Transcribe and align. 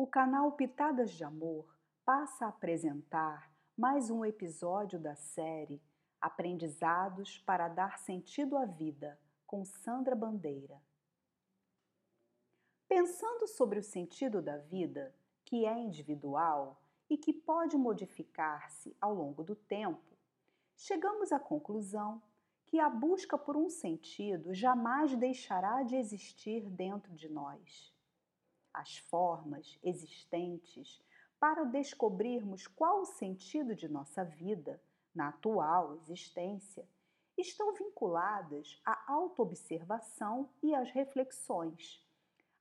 O 0.00 0.06
canal 0.06 0.52
Pitadas 0.52 1.10
de 1.10 1.24
Amor 1.24 1.76
passa 2.04 2.46
a 2.46 2.50
apresentar 2.50 3.52
mais 3.76 4.10
um 4.10 4.24
episódio 4.24 4.96
da 4.96 5.16
série 5.16 5.82
Aprendizados 6.20 7.38
para 7.38 7.66
dar 7.66 7.98
sentido 7.98 8.56
à 8.56 8.64
vida, 8.64 9.18
com 9.44 9.64
Sandra 9.64 10.14
Bandeira. 10.14 10.80
Pensando 12.88 13.48
sobre 13.48 13.80
o 13.80 13.82
sentido 13.82 14.40
da 14.40 14.56
vida, 14.56 15.12
que 15.44 15.66
é 15.66 15.76
individual 15.76 16.80
e 17.10 17.18
que 17.18 17.32
pode 17.32 17.76
modificar-se 17.76 18.96
ao 19.00 19.12
longo 19.12 19.42
do 19.42 19.56
tempo, 19.56 20.16
chegamos 20.76 21.32
à 21.32 21.40
conclusão 21.40 22.22
que 22.66 22.78
a 22.78 22.88
busca 22.88 23.36
por 23.36 23.56
um 23.56 23.68
sentido 23.68 24.54
jamais 24.54 25.16
deixará 25.16 25.82
de 25.82 25.96
existir 25.96 26.70
dentro 26.70 27.12
de 27.14 27.28
nós. 27.28 27.97
As 28.78 28.96
formas 28.96 29.76
existentes 29.82 31.02
para 31.40 31.64
descobrirmos 31.64 32.68
qual 32.68 33.00
o 33.00 33.06
sentido 33.06 33.74
de 33.74 33.88
nossa 33.88 34.24
vida 34.24 34.80
na 35.12 35.30
atual 35.30 35.96
existência 35.96 36.86
estão 37.36 37.74
vinculadas 37.74 38.80
à 38.86 39.12
autoobservação 39.12 40.48
e 40.62 40.76
às 40.76 40.92
reflexões, 40.92 42.00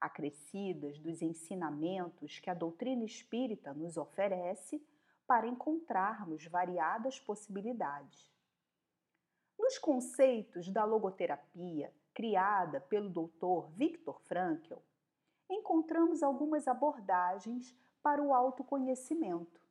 acrescidas 0.02 0.98
dos 0.98 1.21
ensinamentos 1.21 2.40
que 2.40 2.49
a 2.49 2.55
doutrina 2.55 3.05
espírita 3.05 3.71
nos 3.71 3.95
oferece 3.95 4.84
para 5.27 5.45
encontrarmos 5.45 6.48
variadas 6.48 7.20
possibilidades. 7.20 8.27
Nos 9.55 9.77
conceitos 9.77 10.68
da 10.68 10.84
logoterapia, 10.84 11.93
criada 12.12 12.81
pelo 12.81 13.07
Dr. 13.07 13.70
Viktor 13.76 14.20
Frankl, 14.21 14.81
encontramos 15.49 16.23
algumas 16.23 16.67
abordagens 16.67 17.75
para 18.01 18.21
o 18.21 18.33
autoconhecimento. 18.33 19.61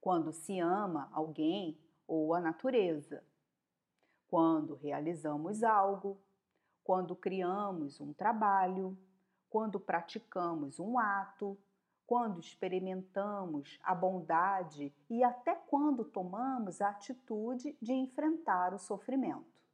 Quando 0.00 0.32
se 0.32 0.58
ama 0.58 1.08
alguém 1.12 1.78
ou 2.06 2.34
a 2.34 2.40
natureza, 2.40 3.24
quando 4.28 4.74
realizamos 4.74 5.62
algo, 5.62 6.20
quando 6.84 7.16
criamos 7.16 8.00
um 8.00 8.12
trabalho, 8.12 8.96
quando 9.48 9.80
praticamos 9.80 10.78
um 10.78 10.98
ato, 10.98 11.58
quando 12.06 12.38
experimentamos 12.38 13.78
a 13.82 13.94
bondade 13.94 14.94
e 15.10 15.24
até 15.24 15.54
quando 15.54 16.04
tomamos 16.04 16.80
a 16.80 16.90
atitude 16.90 17.76
de 17.82 17.92
enfrentar 17.92 18.72
o 18.72 18.78
sofrimento. 18.78 19.65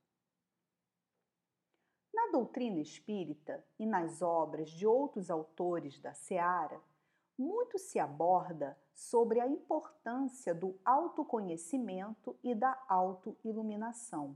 Na 2.33 2.39
doutrina 2.39 2.81
espírita 2.81 3.63
e 3.79 3.85
nas 3.85 4.23
obras 4.23 4.71
de 4.71 4.87
outros 4.87 5.31
autores 5.31 6.01
da 6.01 6.15
Seara, 6.15 6.81
muito 7.37 7.79
se 7.79 7.99
aborda 7.99 8.75
sobre 8.95 9.39
a 9.39 9.47
importância 9.47 10.55
do 10.55 10.81
autoconhecimento 10.83 12.35
e 12.43 12.55
da 12.55 12.83
autoiluminação. 12.89 14.35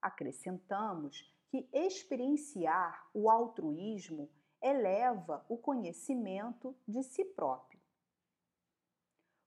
Acrescentamos 0.00 1.28
que 1.48 1.68
experienciar 1.72 3.10
o 3.12 3.28
altruísmo 3.28 4.30
eleva 4.62 5.44
o 5.48 5.58
conhecimento 5.58 6.72
de 6.86 7.02
si 7.02 7.24
próprio. 7.24 7.80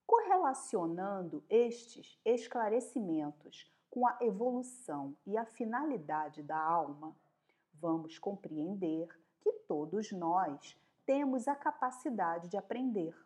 Correlacionando 0.06 1.42
estes 1.48 2.20
esclarecimentos 2.22 3.72
com 3.88 4.06
a 4.06 4.18
evolução 4.20 5.16
e 5.26 5.38
a 5.38 5.46
finalidade 5.46 6.42
da 6.42 6.58
alma, 6.58 7.16
vamos 7.80 8.18
compreender 8.18 9.08
que 9.40 9.52
todos 9.66 10.12
nós 10.12 10.76
temos 11.06 11.48
a 11.48 11.56
capacidade 11.56 12.48
de 12.48 12.56
aprender. 12.56 13.16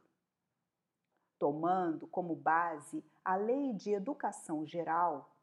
Tomando 1.38 2.06
como 2.06 2.34
base 2.34 3.05
a 3.24 3.36
lei 3.36 3.72
de 3.74 3.91
educação 3.91 4.64
geral, 4.64 5.34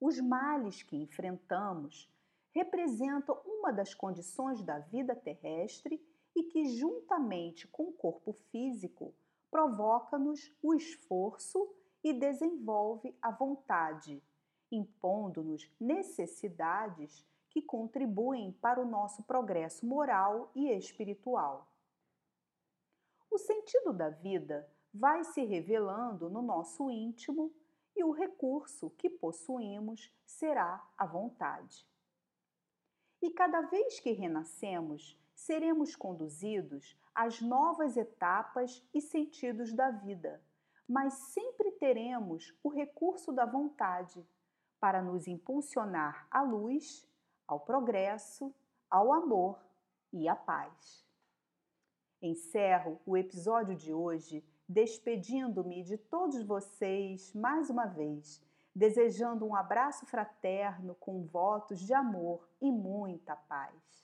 os 0.00 0.18
males 0.18 0.82
que 0.82 0.96
enfrentamos 0.96 2.10
representam 2.52 3.40
uma 3.44 3.72
das 3.72 3.94
condições 3.94 4.62
da 4.62 4.78
vida 4.78 5.14
terrestre 5.14 6.00
e 6.34 6.42
que, 6.44 6.64
juntamente 6.76 7.68
com 7.68 7.84
o 7.84 7.92
corpo 7.92 8.32
físico, 8.50 9.14
provoca-nos 9.50 10.52
o 10.62 10.74
esforço 10.74 11.72
e 12.02 12.12
desenvolve 12.12 13.16
a 13.22 13.30
vontade, 13.30 14.22
impondo-nos 14.70 15.70
necessidades 15.80 17.24
que 17.54 17.62
contribuem 17.62 18.50
para 18.50 18.82
o 18.82 18.84
nosso 18.84 19.22
progresso 19.22 19.86
moral 19.86 20.50
e 20.56 20.72
espiritual. 20.72 21.70
O 23.30 23.38
sentido 23.38 23.92
da 23.92 24.10
vida 24.10 24.68
vai 24.92 25.22
se 25.22 25.44
revelando 25.44 26.28
no 26.28 26.42
nosso 26.42 26.90
íntimo 26.90 27.54
e 27.94 28.02
o 28.02 28.10
recurso 28.10 28.90
que 28.98 29.08
possuímos 29.08 30.12
será 30.26 30.84
a 30.98 31.06
vontade. 31.06 31.86
E 33.22 33.30
cada 33.30 33.60
vez 33.60 34.00
que 34.00 34.10
renascemos, 34.10 35.16
seremos 35.32 35.94
conduzidos 35.94 36.98
às 37.14 37.40
novas 37.40 37.96
etapas 37.96 38.84
e 38.92 39.00
sentidos 39.00 39.72
da 39.72 39.92
vida, 39.92 40.42
mas 40.88 41.14
sempre 41.14 41.70
teremos 41.70 42.52
o 42.64 42.68
recurso 42.68 43.30
da 43.30 43.46
vontade 43.46 44.26
para 44.80 45.00
nos 45.00 45.28
impulsionar 45.28 46.26
à 46.32 46.42
luz, 46.42 47.08
ao 47.46 47.60
progresso, 47.60 48.54
ao 48.90 49.12
amor 49.12 49.58
e 50.12 50.28
à 50.28 50.36
paz. 50.36 51.04
Encerro 52.20 53.00
o 53.04 53.16
episódio 53.16 53.76
de 53.76 53.92
hoje 53.92 54.44
despedindo-me 54.68 55.82
de 55.82 55.98
todos 55.98 56.42
vocês 56.42 57.34
mais 57.34 57.68
uma 57.68 57.86
vez 57.86 58.42
desejando 58.74 59.46
um 59.46 59.54
abraço 59.54 60.04
fraterno 60.06 60.94
com 60.96 61.24
votos 61.24 61.78
de 61.78 61.94
amor 61.94 62.48
e 62.60 62.72
muita 62.72 63.36
paz. 63.36 64.03